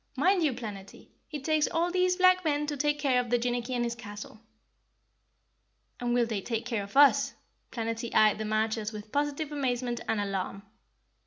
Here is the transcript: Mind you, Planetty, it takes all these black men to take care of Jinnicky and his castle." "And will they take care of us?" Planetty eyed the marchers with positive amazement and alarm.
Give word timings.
Mind 0.17 0.41
you, 0.41 0.53
Planetty, 0.53 1.09
it 1.29 1.43
takes 1.43 1.67
all 1.67 1.91
these 1.91 2.15
black 2.15 2.43
men 2.43 2.65
to 2.65 2.75
take 2.75 2.97
care 2.97 3.19
of 3.19 3.27
Jinnicky 3.27 3.75
and 3.75 3.83
his 3.83 3.93
castle." 3.93 4.41
"And 5.99 6.15
will 6.15 6.25
they 6.25 6.41
take 6.41 6.65
care 6.65 6.81
of 6.83 6.97
us?" 6.97 7.35
Planetty 7.71 8.11
eyed 8.15 8.39
the 8.39 8.45
marchers 8.45 8.91
with 8.91 9.11
positive 9.11 9.51
amazement 9.51 10.01
and 10.07 10.19
alarm. 10.19 10.63